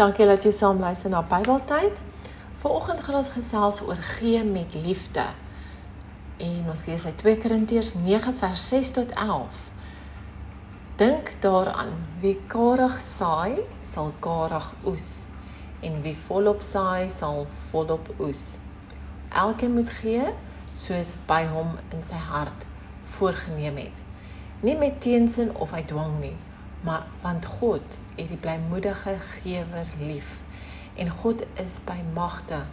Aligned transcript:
Dankie 0.00 0.24
dat 0.24 0.46
jy 0.46 0.50
saam 0.56 0.78
luister 0.80 1.10
na 1.12 1.18
Bybeltyd. 1.28 1.98
Vanoggend 2.62 3.02
gaan 3.04 3.18
ons 3.18 3.28
gesels 3.34 3.82
oor 3.84 3.98
gee 4.14 4.40
met 4.48 4.72
liefde. 4.74 5.26
En 6.40 6.70
ons 6.72 6.84
lees 6.88 7.04
uit 7.04 7.18
2 7.20 7.36
Korintiërs 7.42 7.90
9 8.06 8.32
vers 8.40 8.64
6 8.68 8.90
tot 8.96 9.12
11. 9.12 9.58
Dink 10.96 11.34
daaraan, 11.44 11.92
wie 12.24 12.38
karig 12.48 12.96
saai, 13.00 13.60
sal 13.84 14.14
karig 14.24 14.72
oes, 14.88 15.28
en 15.84 16.00
wie 16.00 16.16
volop 16.16 16.64
saai, 16.64 17.10
sal 17.12 17.44
volop 17.68 18.08
oes. 18.16 18.56
Elkeen 19.28 19.76
moet 19.76 19.92
gee 20.00 20.32
soos 20.72 21.12
by 21.28 21.42
hom 21.52 21.76
in 21.92 22.00
sy 22.00 22.22
hart 22.32 22.64
voorgenem 23.18 23.84
het. 23.84 24.00
Nie 24.64 24.80
met 24.80 25.02
teensin 25.04 25.52
of 25.60 25.76
uit 25.76 25.92
dwang 25.92 26.22
nie, 26.24 26.38
maar 26.80 27.06
want 27.22 27.46
God 27.46 27.98
het 28.16 28.28
die 28.28 28.40
blymoedige 28.40 29.16
gewer 29.18 29.86
lief 29.98 30.40
en 30.96 31.10
God 31.10 31.44
is 31.54 31.78
by 31.84 31.98
magte 32.14 32.64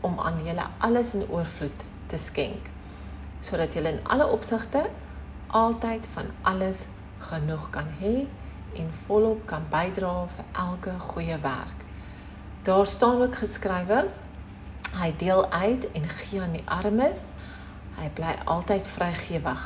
om 0.00 0.20
aan 0.20 0.44
julle 0.44 0.66
alles 0.78 1.14
in 1.14 1.26
oorvloed 1.28 1.84
te 2.06 2.18
skenk 2.18 2.70
sodat 3.40 3.74
julle 3.74 3.96
in 3.96 4.04
alle 4.06 4.26
opsigte 4.26 4.86
altyd 5.46 6.06
van 6.14 6.30
alles 6.42 6.86
genoeg 7.18 7.70
kan 7.70 7.88
hê 8.00 8.26
en 8.78 8.92
volop 9.04 9.46
kan 9.46 9.64
bydra 9.70 10.12
vir 10.32 10.46
elke 10.52 10.94
goeie 10.98 11.36
werk. 11.42 11.78
Daar 12.62 12.86
staan 12.86 13.22
ook 13.22 13.36
geskrywe 13.36 14.06
hy 15.00 15.08
deel 15.16 15.46
uit 15.50 15.86
en 15.92 16.08
gee 16.08 16.40
aan 16.40 16.56
die 16.56 16.64
armes. 16.64 17.30
Hy 17.96 18.08
bly 18.16 18.34
altyd 18.44 18.86
vrygewig. 18.88 19.62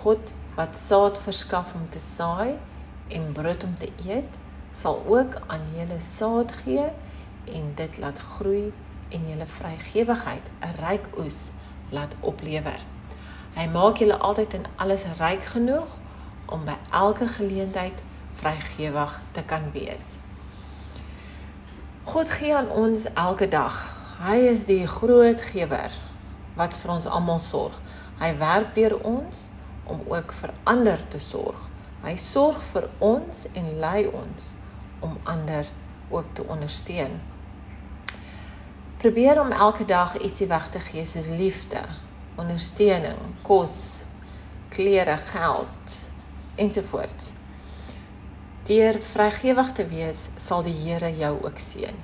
God 0.00 0.32
wat 0.54 0.78
saad 0.78 1.18
verskaf 1.18 1.74
om 1.74 1.88
te 1.90 1.98
saai 1.98 2.54
en 3.08 3.32
brood 3.32 3.64
om 3.64 3.78
te 3.78 3.90
eet, 4.06 4.38
sal 4.72 5.02
ook 5.06 5.40
aan 5.46 5.66
julle 5.74 6.00
saad 6.00 6.52
gee 6.52 6.86
en 7.44 7.72
dit 7.74 7.98
laat 7.98 8.18
groei 8.18 8.72
en 9.08 9.28
julle 9.28 9.46
vrygewigheid 9.46 10.50
'n 10.60 10.74
ryk 10.86 11.06
oes 11.18 11.50
laat 11.88 12.14
oplewer. 12.20 12.80
Hy 13.54 13.66
maak 13.66 13.96
julle 13.96 14.16
altyd 14.16 14.54
in 14.54 14.64
alles 14.76 15.04
ryk 15.18 15.44
genoeg 15.44 15.90
om 16.46 16.64
by 16.64 16.76
elke 16.90 17.28
geleentheid 17.28 18.02
vrygewig 18.32 19.20
te 19.32 19.42
kan 19.42 19.70
wees. 19.72 20.18
God 22.04 22.30
gee 22.30 22.56
aan 22.56 22.70
ons 22.70 23.06
elke 23.12 23.48
dag. 23.48 23.96
Hy 24.18 24.36
is 24.36 24.64
die 24.64 24.86
groot 24.86 25.40
gewer 25.40 25.90
wat 26.54 26.76
vir 26.76 26.90
ons 26.90 27.06
almal 27.06 27.38
sorg. 27.38 27.80
Hy 28.18 28.36
werk 28.38 28.74
deur 28.74 28.98
ons 29.02 29.50
om 29.84 30.02
ook 30.08 30.32
vir 30.32 30.52
ander 30.64 31.08
te 31.08 31.18
sorg. 31.18 31.70
Hy 32.04 32.18
sorg 32.20 32.58
vir 32.68 32.84
ons 33.00 33.46
en 33.56 33.68
lei 33.80 34.02
ons 34.04 34.48
om 35.00 35.14
ander 35.24 35.68
ook 36.12 36.34
te 36.36 36.44
ondersteun. 36.52 37.14
Probeer 39.00 39.40
om 39.40 39.52
elke 39.52 39.86
dag 39.88 40.18
ietsie 40.20 40.48
weg 40.50 40.66
te 40.68 40.82
gee 40.84 41.04
soos 41.08 41.30
liefde, 41.32 41.80
ondersteuning, 42.36 43.22
kos, 43.42 44.04
klere, 44.68 45.16
geld 45.30 45.94
ensovoorts. 46.60 47.30
Deur 48.68 49.00
vrygewig 49.12 49.72
te 49.72 49.86
wees, 49.88 50.26
sal 50.36 50.64
die 50.66 50.76
Here 50.76 51.08
jou 51.16 51.32
ook 51.44 51.60
seën. 51.60 51.96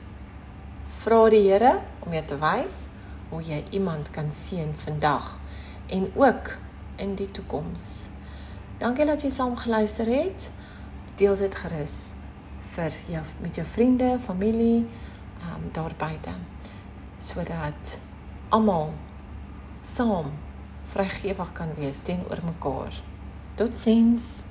Vra 1.02 1.20
die 1.32 1.42
Here 1.44 1.74
om 2.06 2.16
jou 2.16 2.24
te 2.24 2.40
wys 2.40 2.86
hoe 3.30 3.42
jy 3.44 3.60
iemand 3.76 4.08
kan 4.16 4.32
seën 4.32 4.72
vandag 4.80 5.34
en 5.92 6.08
ook 6.16 6.56
in 6.96 7.14
die 7.20 7.28
toekoms. 7.28 8.08
Dankie 8.80 9.04
dat 9.04 9.20
jy 9.20 9.28
saam 9.28 9.58
geluister 9.60 10.08
het. 10.08 10.46
Deel 11.20 11.34
dit 11.36 11.54
gerus 11.54 11.96
vir 12.70 12.94
jou 13.12 13.20
met 13.42 13.58
jou 13.58 13.64
vriende, 13.66 14.14
familie, 14.24 14.86
ehm 15.40 15.56
um, 15.58 15.66
daar 15.76 15.92
buite 15.98 16.32
sodat 17.20 18.00
almal 18.48 18.94
saam 19.82 20.32
vrygewig 20.84 21.52
kan 21.52 21.74
wees 21.76 21.98
teenoor 21.98 22.40
mekaar. 22.44 23.02
Totsiens. 23.54 24.48